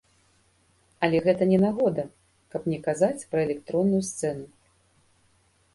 Але 1.07 1.17
гэта 1.25 1.43
не 1.51 1.59
нагода, 1.65 2.03
каб 2.55 2.61
не 2.75 2.79
казаць 2.89 3.27
пра 3.35 3.39
электронную 3.47 4.01
сцэну. 4.13 4.45